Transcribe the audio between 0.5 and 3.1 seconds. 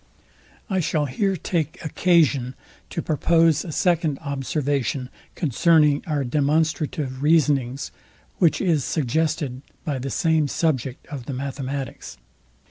I shall here take occasion to